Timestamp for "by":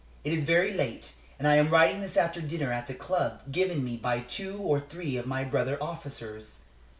3.97-4.21